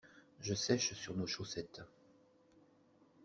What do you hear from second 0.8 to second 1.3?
sur nos